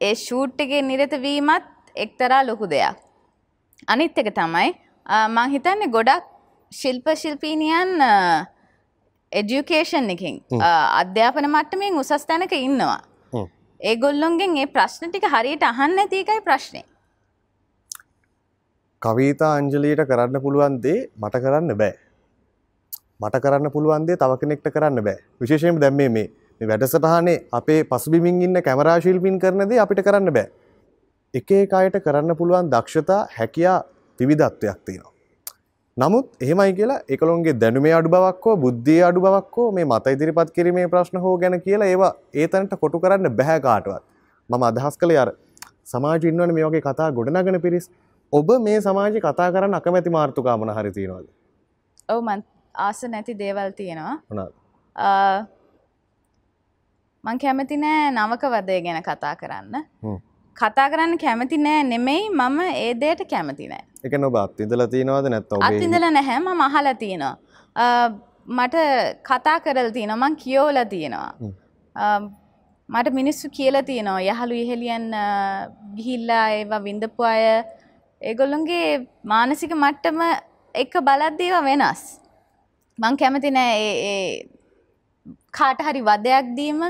[0.00, 1.68] ඒ ෂූට්ටගේ නිරතවීමත්
[2.04, 2.96] එක්තරා ලොකු දෙයක්
[3.88, 4.68] අනිත් එක තමයි
[5.28, 6.24] මං හිතන්නේ ගොඩක්
[6.72, 7.96] ශිල්ප ශිල්පීනියන්
[9.32, 10.36] එඩියුකේෂන් එකින්
[11.00, 13.00] අධ්‍යාපන මට්ටමින් උසස් තැනක ඉන්නවා.
[13.80, 16.84] ඒගොල්ලොන්ගෙන් ඒ ප්‍රශ්න ටික හරියට අහන්න නැති එකයි ප්‍රශ්නේ
[19.02, 21.94] කවීතා අංජලීට කරන්න පුළුවන් දේ මට කරන්න බෑ.
[23.20, 25.18] මට කරන්න පුළුවන් දේ තව කෙනෙක්ට කරන්න බෑ.
[25.40, 26.26] විශේෂයෙන්ම දැන් මේ මේ
[26.60, 30.50] මේ වැඩසටහනේ අපේ පසුබිමින් ඉන්න කැමරා ශිල්පීන් කරන දේ අපිට කරන්න බෑ.
[31.34, 33.78] එක එක අයට කරන්න පුළුවන් දක්ෂතා හැකියා
[34.20, 35.12] විවිධත්වයක් තියෙනවා.
[35.96, 40.50] නමුත් එහෙමයි කියලා එකලොන්ගේ දැනුමේ අඩු බවක් හෝ බුද්ධියේ අඩු බවක් හෝ මේ මත ඉදිරිපත්
[40.56, 44.02] කිරීමේ ප්‍රශ්න හෝ ගැන කියලා ඒවා ඒ තැනට කොටු කරන්න බෑ කාටවත්.
[44.50, 45.30] මම අදහස් කළේ අර
[45.92, 47.86] සමාජ ඉන්නවනේ මේ වගේ කතා ගොඩනගන පිරිස්.
[48.32, 51.28] ඔබ මේ සමාජය කතා කරන්න අකමැති මාර්තුකා මොන හරි තියෙනවද?
[52.08, 52.42] ඔව් මන්
[52.74, 54.52] ආස නැති දේවල් තියෙනවා මොනවාද?
[57.24, 59.86] මං කැමති නෑ නවක වදය ගැන කතා කරන්න.
[60.60, 63.84] කතා කරන්න කැමති නෑ නෙමෙයි මම ඒ දේට කැමති නෑ.
[64.04, 67.34] ඒක නොබ අත්විඳලා තියෙනවද නැත්නම් ඔබේ අත්ඉඳල නැහැ මම අහලා තියෙනවා.
[68.58, 68.76] මට
[69.30, 71.32] කතා කරල තියෙනවා මං කියෝල තියෙනවා.
[72.88, 75.10] මට මිනිස්සු කියල තියෙනවා යහළු ඉහෙලියන්
[75.96, 77.44] ගිහිල්ලා ඒවා විඳපු අය.
[78.20, 78.86] ඒගොල්ලොන්ගේ
[79.24, 80.20] මානසික මට්ටම
[80.74, 82.02] එක බලද්දේව වෙනස්.
[82.98, 84.42] මං කැමති නෑ ඒ-
[85.58, 86.82] කාට හරි වදයක් දීම.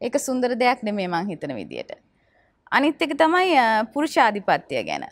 [0.00, 1.92] එක සුන්දර දෙයක් නෙමේ මං හිතන විදියට
[2.72, 3.54] අනිත් එක තමයි
[3.92, 5.06] පුරුෂාධිපත්‍යය ගැන.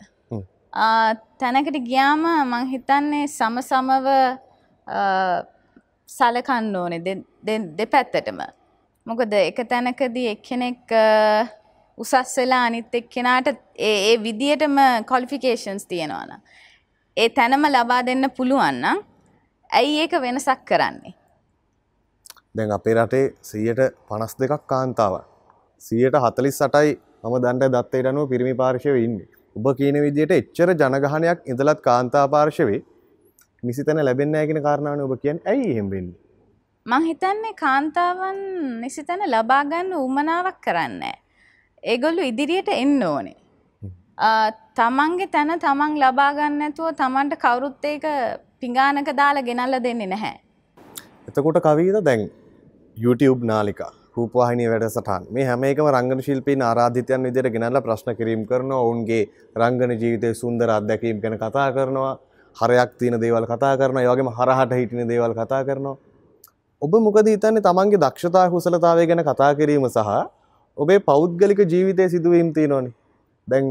[1.39, 4.07] තැනකට ගියාම මං හිතන්නේ සම සමව
[6.09, 7.17] සලකන්න ඕනේ
[7.77, 8.39] දෙපැත්තටම.
[9.05, 10.93] මොකද එක තැනකදී එක්කෙනෙක්
[11.97, 13.47] උසස් වෙලා අනිත් එක්කෙනාට
[13.79, 16.33] ඒ ඒ විදියටම කොලිෆිකේෂන්ස් තියෙනවන
[17.17, 18.99] ඒ තැනම ලබා දෙන්න පුළුවන් නම්
[19.69, 21.13] ඇයි ඒක වෙනසක් කරන්නේ?
[22.57, 25.23] දැන් අපේ රටේ 152ක් කාන්තාවන්
[25.81, 29.29] 148යි මම දන්ට දත්තයට අනුව පිරිමි පාර්ශවය ඉන්නේ.
[29.57, 32.81] ඔබ කියන විදිහට එච්චර ජනගහනයක් ඉඳලත් කාන්තා පාර්ශවේ
[33.63, 35.45] නිසි තැන ලැබෙන්නේ නැහැ කියන කාරණාවනේ ඔබ කියන්නේ.
[35.51, 36.19] ඇයි එහෙම වෙන්නේ?
[36.85, 38.37] මං හිතන්නේ කාන්තාවන්
[38.83, 41.01] නිසි තැන ලබාගන්න උමනාවක් කරන්න.
[41.83, 43.37] ඒගොල්ලු ඉදිරියට එන්න ඕනේ.
[44.79, 48.09] තමන්ගේ තැන තමන් ලබාගන්න ඇතුව තමන්ට කවුරුත් ඒක
[48.59, 50.35] පිඟානක දාලා ගෙනල්ල දෙන්නේ නැහැ.
[51.27, 52.31] එතකොට කවීද දැන්
[52.97, 55.23] YouTube නාලිකා රූපවාහිනිය වැඩසටහන්.
[55.31, 58.79] මේ හැම එකම රංගන ශිල්පීන් ආරාධිතයන් විදිහට ගෙනල්ලා ප්‍රශ්න කිරීම කරනවා.
[58.79, 59.23] ඔවුන්ගේ
[59.55, 62.13] රංගන ජීවිතයේ සුන්දර අත්දැකීම් ගැන කතා කරනවා.
[62.57, 64.03] හරයක් තියෙන දේවල් කතා කරනවා.
[64.03, 65.97] ඒ වගේම හරහට හිටින දේවල් කතා කරනවා.
[66.81, 67.65] ඔබ මොකද හිතන්නේ?
[67.67, 70.09] තමන්ගේ දක්ෂතා කුසලතාවය ගැන කතා කිරීම සහ
[70.77, 72.91] ඔබේ පෞද්ගලික ජීවිතය සිදුවීම් තියෙනවානි.
[73.47, 73.65] දැන්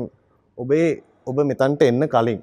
[0.59, 0.89] ඔබේ
[1.27, 2.41] ඔබ මෙතන්ට එන්න කලින්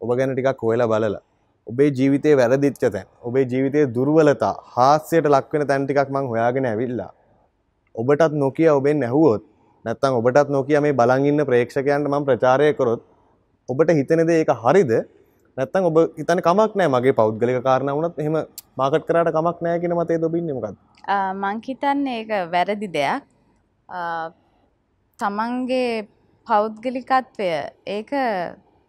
[0.00, 1.22] ඔබ ගැන ටිකක් හොයලා බලලා
[1.66, 7.10] ඔබේ ජීවිතය වැරදිච්ච තැන් ඔබේ ජීවිතය දුර්වලතා හාස්‍යයට ලක්වෙන තැන් ටිකක් මං හොයාගෙන ඇවිල්ලා
[7.98, 9.42] ඔබටත් නොකිය ඔබෙන් නැහුවොත්
[9.84, 13.02] නැත්තං ඔබටත් නොකිය මේ බලංඉන්න ප්‍රේක්ෂකයන්ට මං ප්‍රචාරය කරොත්
[13.68, 14.92] ඔබට හිතනද ඒක හරිද?
[15.56, 18.36] නැත්තං ඔබ හිතන කමක් නෑ මගේ පෞද්ගලික කාරණ වනත් එහෙම
[18.80, 20.76] මාකට් කරට කමක් නෑ කියෙන මතේ ඔබින්න මකත්
[21.42, 23.22] මංහිතන්නේ ඒක වැරදි දෙයක්.
[25.18, 26.08] තමන්ගේ
[26.46, 27.50] පෞද්ගලිකත්වය
[27.96, 28.10] ඒක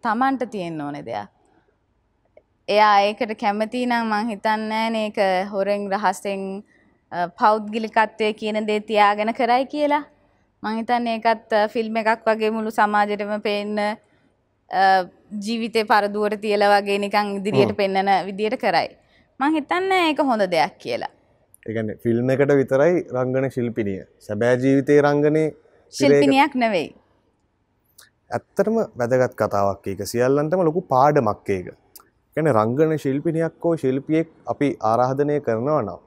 [0.04, 1.28] තමන්ට තියෙන්න ඕනෙ දෙයක්.
[2.68, 5.18] එයා ඒකට කැමති නම් මං හිතන්න ඒක
[5.52, 6.44] හොරෙන් රහස්සෙන්
[7.12, 10.04] පෞද්ගලිකත්වය කියන දේ තියාගෙන කරයි කියලා.
[10.62, 13.78] මංහිතන්න ඒකත් ෆිල්ම් එකක් වගේ මුළු සමාජයටම පේන්න
[15.46, 18.90] ජීවිතය පරදුවට තියල වගේ නිකං ඉදිරියට පෙන්නන විදියට කරයි.
[19.40, 21.12] මං හිතන්න ඒක හොඳ දෙයක් කියලා.
[21.66, 24.00] එකන ෆිල්ම් එකට විතරයි රංගන ශිල්පිනිය.
[24.26, 25.44] සැබෑ ජීවිතය රංගනය
[25.92, 26.88] ශිල්පිනියක් නෙවෙයි.
[28.30, 30.04] ඇත්තටම වැදගත් කතාවක් ඒක.
[30.12, 31.72] සියල්ලන්ටම ලොකු පාඩමක් ඒක.
[32.36, 35.98] ගැන රංගන ශිල්පිනියක් හෝ ශිල්පියෙක් අපි ආරාධනය කරනවා නම්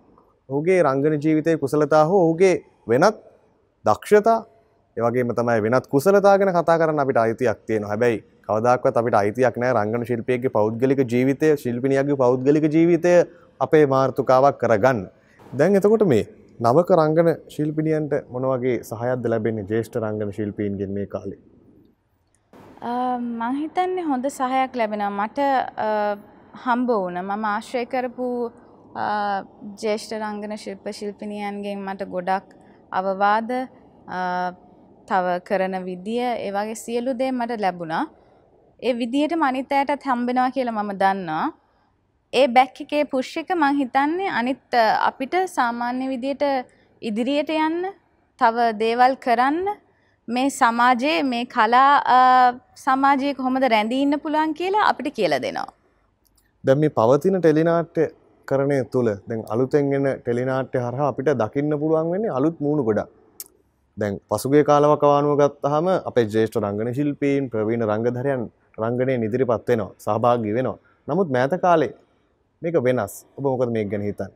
[0.53, 2.55] ඔහුගේ රංගන ජීවිතය කුසලතා හෝ ඔහුගේ
[2.87, 3.23] වෙනත්
[3.85, 4.39] දක්ෂතා
[4.97, 10.05] ඒවගේ තමයි වෙනත් කුසලතාගෙන කතා කරන්න අපිට අයිතියක් තියෙන හැබැයි කවදක්වත් අපිට අයිතියක් නෑ රංගන
[10.05, 13.13] ශිල්පියගේ පෞද්ගලික ජීවිතය ශිල්පිනියගේ පෞද්ගලික ජීවිතය
[13.59, 14.99] අපේ මාර්ථකාවක් කරගන්න.
[15.51, 16.27] දැන් එතකොට මේ
[16.59, 21.39] නවක රංගන ශිල්පිනියන්ට මොනවගේ සහයද ලැබෙන්නේ ජේෂ්ඨ රංගන ශිල්පීන්ගෙන් මේ කාලේ?
[23.39, 25.11] මං හිතන්නේ හොඳ සහයක් ලැබෙනවා.
[25.19, 25.39] මට
[26.63, 28.27] හම්බ වුණ මම ආශ්‍රය කරපු
[28.93, 32.53] ජේෂ්ඨ රංගන ශිල්ප ශිල්පිනියන්ගෙන් මට ගොඩක්
[32.91, 33.49] අවවාද
[35.07, 38.05] තව කරන විදිය ඒවගේ සියලු දේ මට ලැබුණා
[38.79, 41.45] ඒ විදියට මනිත් අයටත් හම්බෙනවා කියලා මම දන්නවා
[42.33, 44.79] ඒ බැක් එකේ පුෂ් එක මං හිතන්නේ අනිත්
[45.09, 46.43] අපිට සාමාන්‍ය විදියට
[47.01, 47.91] ඉදිරියට යන්න
[48.39, 49.61] තව දේවල් කරන්න
[50.27, 51.91] මේ සමාජයේ මේ කලා
[52.77, 55.69] සමාජයේ කොහොමද රැඳී ඉන්න පුළුවන් කියලා අපිට කියලා දෙනවා.
[56.63, 58.03] දැන් මේ පවතින ටෙලිනාට්‍ය
[58.47, 59.09] කරණය තුළ.
[59.27, 63.09] දැන් අලුතෙන් එන ටෙලිනාට්‍ය හරහා අපිට දකින්න පුළුවන් වෙන්නේ අලුත් මූුණු ගොඩක්.
[63.97, 68.43] දැන් පසුගේ කාලවකවානුව ගත්තහම අපේ ජේෂ්ඨ රංගන ශිල්පීන් ප්‍රවීණ රංගධරයන්
[68.83, 70.77] රංගනය නිදිරිපත් වෙනවා සහභාගි වෙනවා.
[71.07, 71.93] නමුත් මෑත කාලේ
[72.61, 73.13] මේක වෙනස්.
[73.37, 74.31] ඔබ මොකද මේ ගැන හිතන්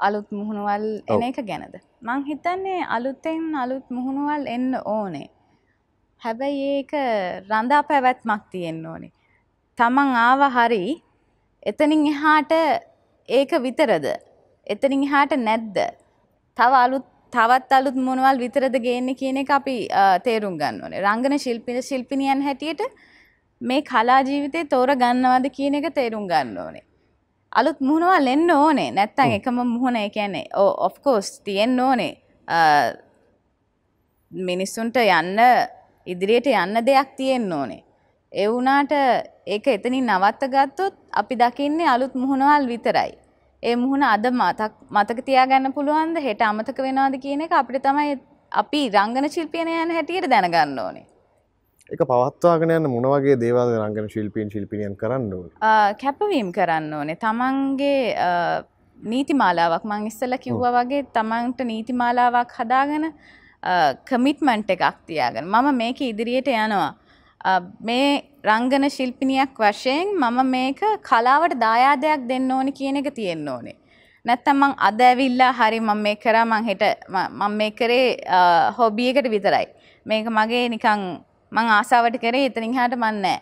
[0.00, 1.74] අලුත් මුහුණුවල් එන එක ගැනද?
[2.02, 5.28] මං හිතන්නේ අලුතෙන් අලුත් මුහුණුවල් එන්න ඕනේ.
[6.20, 6.92] හැබැයි ඒක
[7.50, 9.12] රඳා පැවැත්මක් තියෙන්න ඕනේ.
[9.78, 10.82] තමන් ආව හරි
[11.66, 12.52] එතනින් එහාට
[13.28, 14.06] ඒක විතරද?
[14.66, 15.76] එතනින් එහාට නැද්ද?
[16.58, 19.76] තව අලුත් තවත් අලුත් මොනවල් විතරද ගේන්න කියන එක අපි
[20.26, 21.02] තේරුම් ගන්න ඕනේ.
[21.02, 22.82] රංගන ශිල්පින ශිල්පිනියන් හැටියට
[23.60, 26.84] මේ කලා ජීවිතේ තෝර ගන්නවද කියන එක තේරුම් ගන්න ඕනේ.
[27.52, 28.90] අලුත් මුහුණවල් එන්න ඕනේ.
[28.98, 32.12] නැත්තං එකම මුහුණ කියන්නේ ඕ ඔෆ්කෝස් තියෙන්න්න ඕනේ.
[34.32, 35.38] මිනිස්සුන්ට යන්න
[36.06, 37.84] ඉදිරියට යන්න දෙයක් තියෙන්න්න ඕනේ.
[38.32, 38.92] එවුනාට
[39.46, 43.12] ඒක එතනින් නවත්ත ගත්තොත් අපි දකින්නේ අලුත් මුහුණවල් විතරයි.
[43.62, 46.16] ඒ මුහුණ අද මතක් මතක තියාගන්න පුළුවන්ද?
[46.26, 48.14] හෙට අමතක වෙනවාද කියන එක අපිට තමයි
[48.52, 51.04] අපි රංගන ශිල්පියනයන් හැටියට දැනගන්න ඕනේ.
[51.90, 55.30] එක පවත්වාගෙන යන්න මොනවගේ දේවල් රංගන ශිල්පීන් ශිල්පිනියන් කරන්න
[56.02, 57.20] කැපවීම් කරන්න ඕනේ.
[57.26, 58.00] තමන්ගේ
[58.98, 63.10] නීති මාලාවක් මං ඉස්සල කිව්ව වගේ තමන්ට නීති මාලාවක් හදාගෙන
[64.08, 65.44] කමිට්මන්ට් එකක් තියාගෙන.
[65.44, 66.92] මම මේක ඉදිරියට යනවා
[67.80, 73.76] මේ රංගන ශිල්පිනියක් වශයෙන් මම මේක කලාවට දායාදයක් දෙන්න ඕනි කියන එක තියෙන්න ඕනේ.
[74.24, 78.06] නැත්තම් මං අද ඇවිල්ලා හරි මම මේ කරා මං හෙට මම මේ කරේ
[78.78, 79.66] හොබියකට විතරයි.
[80.06, 81.02] මේක මගේ නිකං
[81.52, 83.40] මං ආසාවට කරේ එතනින් හට මන්නෑ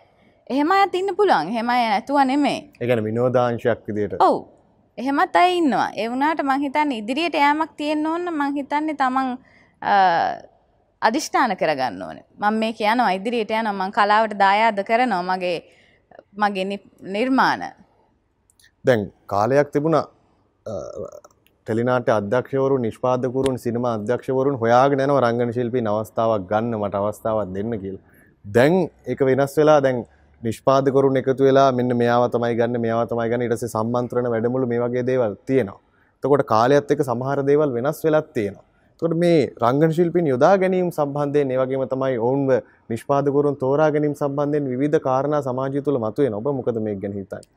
[0.51, 1.53] එහෙම අයත් ඉන්න පුළුවන්.
[1.57, 4.19] හෙම අය නැතුව නෙමේ එකන විනෝදාංශයක් විදියට.
[4.27, 4.39] ඔවු.
[4.99, 5.91] එහෙමත් අයි ඉන්නවා.
[5.97, 9.37] එවුනාට මංහිතන්න ඉදිරියට යෑමක් තියෙන්න්න ඕන්න මංහිතන්නේ තමන්
[11.03, 15.59] අධිෂ්ඨාන කරගන්න ඕන මං මේ කියනවා ඉදිරියට යන මං කලාවට දායාද කරනවා මගේ
[16.37, 16.81] මගේ
[17.17, 17.69] නිර්මාණ
[18.85, 19.99] දැන් කාලයක් තිබුණ
[21.67, 27.97] ටෙලිනාට අධ්‍යක්ෂවරු නිෂ්පාදකරුන් සිනම අධ්‍යක්ෂවරුන් හොයාගෙන නව රංගන ශිල්පී අවස්ථාවක් ගන්න මට අවස්ථාවක් දෙන්න කියල්.
[28.45, 28.75] දැන්
[29.07, 30.01] එක වෙනස් වෙලා දැන්
[30.43, 35.05] නිෂ්පාදකරුන් එකතු වෙලා මෙන්න මෙයාව තමයි ගන්න මෙයාව තමයි ගන්න ඊටසේ සම්මන්ත්‍රණ වැඩමුළු මේ වගේ
[35.11, 35.79] දේවල් තියෙනවා.
[36.25, 38.67] එතකොට කාලයත් එක්ක සමහර දේවල් වෙනස් වෙලත් තියෙනවා.
[39.03, 42.51] එතකොට මේ රංගන ශිල්පීන් යොදා ගැනීම සම්බන්ධයෙන් ඒ වගේම තමයි ඔවුන්ව
[42.91, 46.35] නිෂ්පාදකරුන් තෝරා ගැනීම සම්බන්ධයෙන් විවිධ කාරණා සමාජය තුළ මතුවෙන.
[46.35, 47.49] ඔබ මොකද මේක ගැන හිතන්නේ?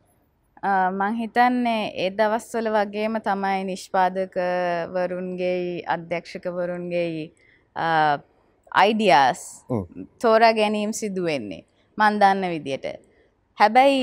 [0.91, 5.59] මං හිතන්නේ ඒ දවස්වල වගේම තමයි නිෂ්පාදකවරුන්ගේ
[5.95, 7.31] අධ්‍යක්ෂකවරුන්ගේ
[8.71, 9.41] අයිඩියස්
[10.21, 11.63] තෝරා ගැනීම් සිදුවෙන්නේ
[11.97, 12.85] මන් දන්න විදියට.
[13.57, 14.01] හැබැයි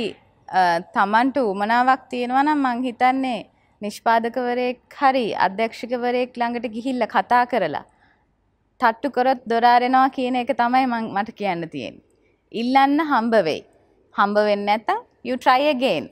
[0.94, 3.40] තමන්ට උමනාවක් තියෙනවනම් මං හිතන්නේ
[3.82, 7.84] නිෂ්පාදකවරයෙක් හරි අධ්‍යක්ෂකවරයෙක් ළඟට ගිහිල්ල කතා කරලා
[8.80, 11.94] තට්ටු කරොත් දොරාරෙනවා කියන එක තමයි මට කියන්න තියෙන.
[12.54, 13.60] ඉල්ලන්න හම්බ වෙයි.
[14.14, 16.04] හම්බ වෙන්න නැත්තම් you try again.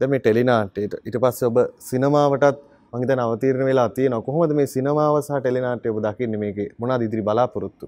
[0.00, 1.56] ද මේ ටෙලිනාට්‍යයට ඊට පස්සේ ඔබ
[1.88, 2.58] සිනමාවටත්
[2.92, 7.24] මං හිතන්නේ අවතීර්ණ වෙලා තියෙනවා කොහොමද මේ සිනමාව සහ ටෙලිනාට්‍ය ඔබ දකින්නේ මේකේ මොනවද ඉදිරි
[7.28, 7.86] බලාපොරොත්තු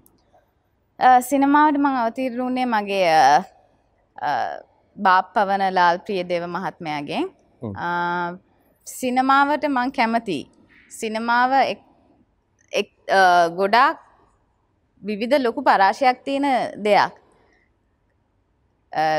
[1.29, 4.33] සිනමාවට මං අවතීර්ණ වුණේ මගේ අ,
[4.97, 7.25] බාප්පවන ලාල් ප්‍රියදේව මහත්මයාගෙන්
[8.99, 10.51] සිනමාවට මං කැමතියි.
[11.01, 11.89] සිනමාව එක්-
[12.73, 13.99] එක්- අ, ගොඩාක්
[15.03, 16.45] විවිධ ලොකු පරාශයක් තියෙන
[16.85, 17.11] දෙයක්.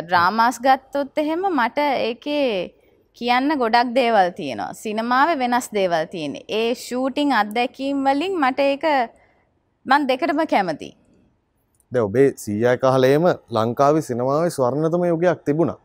[0.05, 2.67] ඩ්‍රාමාස් ගත්තොත් එහෙම මට ඒකේ
[3.17, 4.71] කියන්න ගොඩක් දේවල් තියෙනවා.
[4.71, 6.35] සිනමාවේ වෙනස් දේවල් තියෙන.
[6.49, 8.83] ඒ ෂූටිං අත්දැකීම් වලින් මට ඒක
[9.85, 10.97] මං දෙකටම කැමතියි.
[11.93, 15.79] ද ඔබේ සීය කාලයේම ලංකාවේ සිනමාවේ ස්වර්ණතම යුගයක් තිබුණා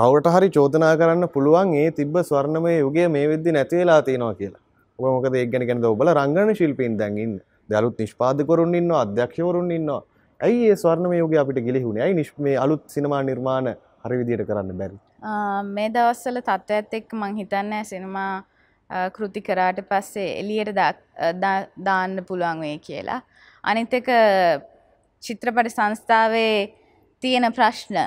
[0.00, 4.62] කවුට හරි චෝදනා කරන්න පුළුවන් ඒ තිබ්බ ස්වර්ණමය යුගය මේ වෙද්දි නැතිවෙලා තියෙනවා කියලා.
[4.98, 7.36] ඔබ මොකද ඒ ගැන ගැනද ඔබල රංගන ශිල්පීන් දැන්ඉන්න
[7.70, 10.02] දලුත් නිෂ්පාදකරුන් ඉන්න අධ්‍යක්ෂවරුන් ඉන්නවා.
[10.40, 12.00] ඇයි ඒ ස්වර්ණම යුග අපිට ගිලිහුණ?
[12.04, 14.98] ඇයි නිශ්මේ අලුත් සිනමා නිර්මාණ හරි විදියට කරන්න බැරි?
[15.74, 18.32] මේ දවස්සල තත්ත්වත් එක්ක මං හිතන්න සිනමා
[19.16, 20.74] කෘති කරාට පස්සේ එලියට
[21.86, 23.20] දාන්න පුළුවන් වේ කියලා.
[23.64, 24.10] අනිත් එක
[25.22, 26.74] චිත්‍රපට සංස්ථාවේ
[27.22, 28.02] තියෙන ප්‍රශ්න.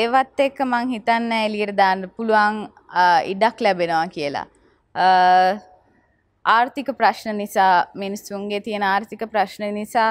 [0.00, 2.56] ඒවත් එක්ක මං හිතන්න එලියට දාන්න පුළුවන්
[3.32, 4.46] ඉඩක් ලැබෙනවා කියලා.
[6.44, 10.10] ආර්ථික ප්‍රශ්න නිසා මිනිස්සුන්ගේ තියෙන ආර්ථික ප්‍රශ්න නිසා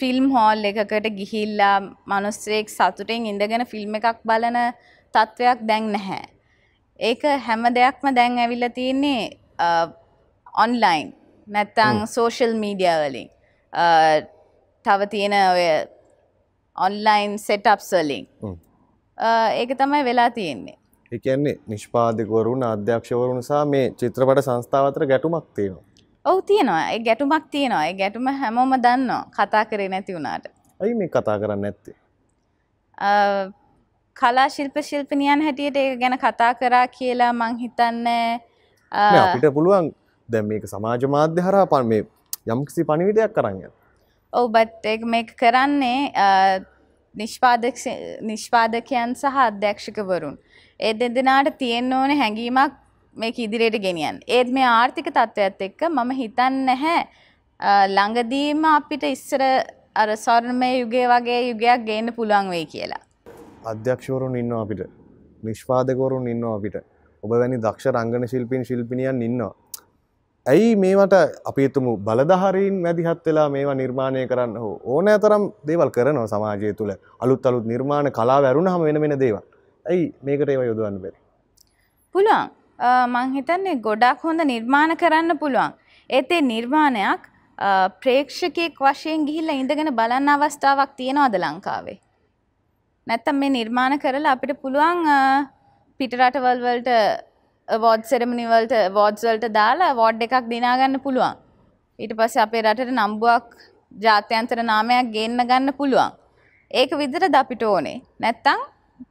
[0.00, 1.76] ෆිල්ම් හෝල් එකකට ගිහිල්ලා
[2.12, 4.58] මනුස්සෙක් සතුටෙන් ඉඳගෙන ෆිල්ම් එකක් බලන
[5.14, 6.24] තත්ත්වයක් දැන් නැහැ.
[7.00, 9.22] ඒක හැම දෙයක්ම දැන් ඇවිල්ලා තියෙන්නේ
[10.64, 11.08] ඔන්ලයින්
[11.46, 13.28] නැත්තං සෝෂල් මීඩිය වලින්
[14.84, 15.64] තව තියෙන ඔය
[16.86, 17.80] ඔන්ලයින් සෙටප්
[18.42, 18.56] හ්ම්.
[19.54, 20.76] ඒක තමයි වෙලා තියෙන්නේ.
[21.12, 25.84] ඒ කියන්නේ නිෂ්පාදකවරුන් අධ්‍යක්ෂවරු නිසා මේ චිත්‍රපට සංස්ථාව අතර ගැටුමක් තියෙනවා.
[26.24, 26.82] ඔවු තියෙනවා.
[26.92, 27.86] ඒ ගැටුමක් තියෙනවා.
[27.86, 29.22] ඒ ගැටුම හැමෝම දන්නවා.
[29.36, 30.44] කතා කරේ නැති වුණාට.
[30.80, 31.94] ඇයි මේ කතා කරන්න ඇත්තේ
[32.98, 33.10] අ,
[34.16, 38.40] කලා ශිල්ප ශිල්පිනියන් හැටියට ඒ ගැන කතා කරා කියලා මං හිතන්නේ.
[38.92, 39.92] අපිට පුළුවන්
[40.28, 42.02] දැන් මේක සමාජ මාධ්‍ය හරහා පන් මේ
[42.46, 43.70] යම්කිසි පණිවිඩයක් කරන්න
[44.32, 46.12] ඔව් බත් මේක කරන්නේ
[47.14, 47.76] නිෂ්පාදක
[48.22, 50.38] නිෂ්පාදකයන් සහ අධ්‍යක්ෂකවරුන්.
[50.80, 52.72] ඒ දෙදෙනාට තියෙන්න ඕන හැඟීමක්
[53.16, 57.00] මේක ඉදිරියට ගෙනියන් ඒත් මේ ආර්ථික තත්ත්වයක්ත් එක්ක මම හිතන්න නැහැ
[57.60, 59.42] අ, ළඟදීම අපිට ඉස්සර
[59.94, 63.02] අර ස්වර්ණමය යුගය වගේ යුගයක් ගේන්න පුළුවන් වෙයි කියලා.
[63.72, 64.86] අධ්‍යක්ෂවරුන් ඉන්න අපිට.
[65.42, 66.76] නිෂ්පාදකවරුන් ඉන්න අපිට.
[67.22, 69.52] ඔබ වැනි දක්ෂ රංගන ශිල්පීන් ශිල්පිනියන් ඉන්නවා.
[70.46, 71.14] ඇයි මේවට
[71.50, 74.80] අපිතුමු බලධහරින් මැදිහත් වෙලා මේවා නිර්මාණය කරන්න හෝ?
[74.84, 76.92] ඕනෑ තරම් දේවල් කරනවා සමාජය තුළ.
[77.20, 79.42] අලුත් අලුත් නිර්මාණ කලා වැරුණ හම වෙන වෙන දේවල්.
[79.86, 81.16] ඇයි මේකට ඒව යොදවන්න බැරි?
[82.14, 82.50] පුළුවන්.
[82.78, 85.72] අ, මං හිතන්නේ ගොඩක් හොඳ නිර්මාණ කරන්න පුළුවන්.
[86.10, 87.22] ඒත් ඒ නිර්මාණයක්
[87.58, 91.98] අ, ප්‍රේක්ෂකයෙක් වශයෙන් ගිහිල්ලා ඉඳගෙන බලන්න අවස්ථාවක් තියෙනවද ලංකාවේ?
[93.06, 95.18] නැත්තම් මේ නිර්මාණ කරලා අපිට පුළුවන් අ,
[96.00, 96.90] පිටරටවල් වලට
[97.84, 101.36] වෝඩ් සෙරමනි වලට වෝඩ්ස් වලට දාලා වෝඩ් එකක් දිනාගන්න පුළුවන්.
[101.98, 103.46] ඊට පස්සේ අපේ රටට නම්බුවක්
[104.04, 106.12] ජාත්‍යන්තර නාමයක් ගේන්න ගන්න පුළුවන්.
[106.70, 108.02] ඒක විදිහටද අපිට ඕනේ.
[108.18, 108.60] නැත්තම්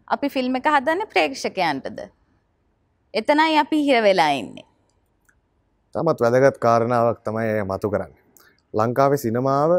[0.07, 1.99] අපි ෆිල්ම් එක හදන්නේ ප්‍රේක්ෂකයන්ටද?
[3.13, 4.65] එතනයි අපි හිර වෙලා ඉන්නේ.
[5.95, 8.13] තමත් වැදගත් කාරණාවක් තමයි එය මතු කරන්න.
[8.73, 9.71] ලංකාවේ සිනමාව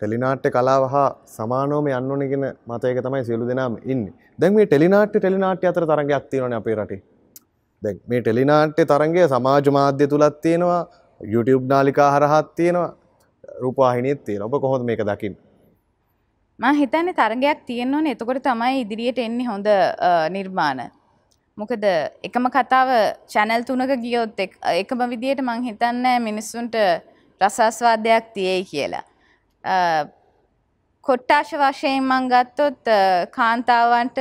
[0.00, 4.06] ටෙලිනාට්‍ය කලාව හා සමානෝම යන්න ඕනගෙන මතයක තමයි සියලු දෙනාම ඉන්න.
[4.40, 7.02] දැන් මේ ටෙලිනාට්‍ය ටෙලිනාට්‍ය අතර තරගයක් තියෙනවන අපේ රටේ.
[7.82, 10.82] දැන් මේ ටෙලිනාට්‍ය තරගේ සමාජ මාධ්‍ය තුළත් තියෙනවා
[11.20, 12.90] YouTube නාලිකා හරහත් තියෙනවා
[13.62, 15.36] රූපවාහිනියත් තියෙන ඔබ කොහොද මේක දකිින්
[16.58, 18.12] මං හිතන්නේ තරගයක් තියෙන්න ඕනේ.
[18.16, 20.80] එතකොට තමයි ඉදිරියට එන්නේ හොඳ අ, නිර්මාණ.
[21.58, 21.84] මොකද
[22.28, 22.88] එකම කතාව
[23.32, 26.74] චැනල් තුනක ගියොත් එක්- එකම විදියට මං හිතන්නේ මිනිස්සුන්ට
[27.40, 29.04] රසාස්වාදයක් තියෙයි කියලා.
[29.64, 29.76] අ,
[31.06, 34.18] කොට්ටාශ වශයෙන් මං ගත්තොත් අ, කාන්තාවන්ට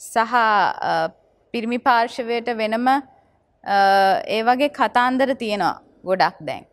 [0.00, 1.08] සහ අ,
[1.54, 2.88] පිරිමි පාර්ශවයට වෙනම
[3.64, 5.74] ඒ වගේ කතාන්දර තියෙනවා
[6.08, 6.64] ගොඩක් දැන්.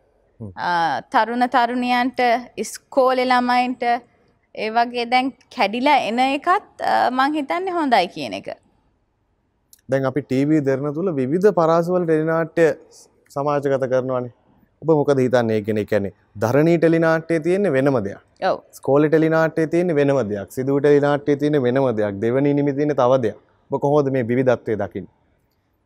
[1.14, 2.20] තරුණ තරුණියන්ට
[2.64, 3.84] ඉස්කෝලෙ ළමයින්ට
[4.54, 6.86] ඒ වගේ දැන් කැඩිලා එන එකත්
[7.18, 8.48] මං හිතන්නේ හොඳයි කියන එක.
[9.88, 12.66] දැන් අපි ටීවී දෙරන තුළ විධ පරාසවල ටෙලිනාට්‍ය
[13.36, 14.34] සමාජගත කරනවානේ.
[14.82, 16.10] ඔබ මොකද හිතන්නේ කෙනෙ කැනෙ
[16.44, 18.20] ධරණී ටෙලිනාට්‍යය තියෙන්නේ වෙනම දෙයක්.
[18.78, 20.48] ස්කෝල ටෙලිනාට්‍යය තියෙන වෙනම දෙයක්.
[20.58, 22.22] සිදුව ටෙලිනාට්‍යය තියෙන වෙනම දෙයක්.
[22.24, 25.06] දෙවනි නිමිතින තව දෙයක් ඔබ කොහොද මේ විධත්වය දකිින්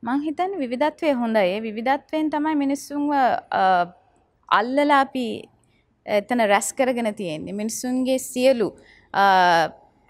[0.03, 1.47] මං හිතන්නේ විවිධත්වය හොඳයි.
[1.55, 3.11] ඒ විවිධත්වයෙන් තමයි මිනිස්සුන්ව
[4.49, 5.27] අල්ලලා අපි
[6.07, 7.53] එතන රැස් කරගෙන තියෙන්නේ.
[7.53, 8.69] මිනිස්සුන්ගේ සියලු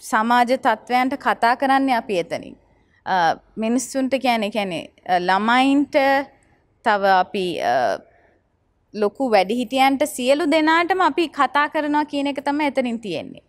[0.03, 2.57] සමාජ තත්ත්වයන්ට කතා කරන්නේ අපි එතනින්.
[3.57, 4.81] මිනිස්සුන්ට කෑනෙ කැනෙ
[5.29, 5.97] ළමයින්ට
[6.85, 7.47] තව අපි
[8.95, 13.45] ලොකු වැඩිහිටියන්ට සියලු දෙනාටම අපි කතා කරනවා කියන එක තම එතනින් තියෙන්නේ.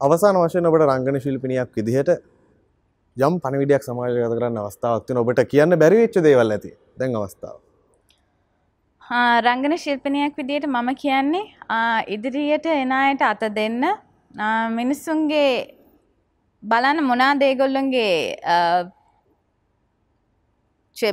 [0.00, 2.10] අවසාන වශයෙන් ඔබට රංගන ශිල්පිනියක් විදිහට
[3.16, 6.70] යම් පණවිඩයක් සමාජගත කරන්න අවස්ථාවක් තියෙන ඔබට කියන්න බැරි වෙච්ච දේවල් ඇති.
[6.98, 7.56] දැන් අවස්ථාව.
[9.02, 15.50] ආ, රංගන ශිල්පනයක් විදියට මම කියන්නේ ආ, ඉදිරියට එන අයට අත දෙන්න ආ, මිනිස්සුන්ගේ
[16.62, 18.14] බලන්න මොනා දේගොල්ලොන්ගේ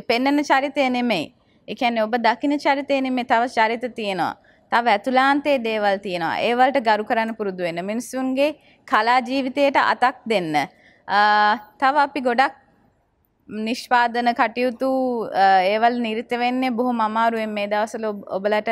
[0.09, 1.25] පෙන්නන චරිතය නෙමෙයි.
[1.67, 4.33] එකැන ඔබ දකින චරිතය නෙමේ තව චරිත තියෙනවා.
[4.71, 6.37] තව ඇතුලාන්තේ දේවල් තියෙනවා.
[6.47, 8.49] ඒවලට ගරු කරන්න පුරුදු වෙන මිනිස්සුන්ගේ
[8.87, 10.55] කලා ජීවිතයට අතක් දෙන්න.
[10.55, 10.67] ආ,
[11.79, 12.53] තව අපි ගොඩක්
[13.49, 14.89] නිෂ්පාදන කටයුතු
[15.71, 18.69] ඒවල් නිරිත වෙන්නේ බොහොම අමාරුවෙන් මේ දවසල ඔබ- ඔබලට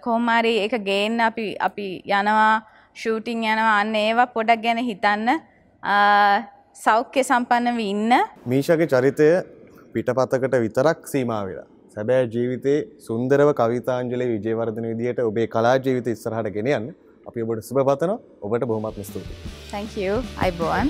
[0.00, 2.62] කොහොමාරි එක ගේන්න අපි අපි යනවා
[2.94, 5.28] ෂූටිං යනවා අන්න ඒවා පොඩක් ගැන හිතන්න
[6.76, 8.12] සෞඛ්‍ය සම්පන්නව ඉන්න.
[8.46, 9.28] මීෂගේ චරිතය
[9.94, 11.66] පිටපතකට විතරක් සීමා වෙලා.
[11.94, 16.88] සැබෑ ජීවිතේ සුන්දරව කවිතාංජලි විජයවර්ධන විදිහට ඔබේ කලා ජීවිත ඉස්සරහට ගෙනයන්න.
[17.26, 18.18] අපි ඔබට සුබ පතනවා.
[18.42, 19.36] ඔබට බොහොමත්ම ස්තුතියි.
[19.70, 20.88] තැංකූ අයිබෝන්